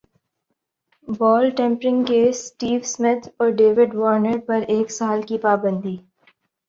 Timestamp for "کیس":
2.03-2.37